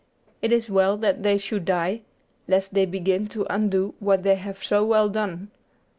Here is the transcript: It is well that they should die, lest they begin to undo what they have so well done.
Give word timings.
It 0.41 0.51
is 0.51 0.67
well 0.67 0.97
that 0.97 1.21
they 1.21 1.37
should 1.37 1.63
die, 1.65 2.01
lest 2.47 2.73
they 2.73 2.87
begin 2.87 3.27
to 3.27 3.45
undo 3.53 3.93
what 3.99 4.23
they 4.23 4.33
have 4.33 4.63
so 4.63 4.83
well 4.83 5.09
done. 5.09 5.51